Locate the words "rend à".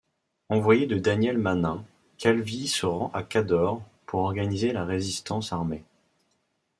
2.87-3.21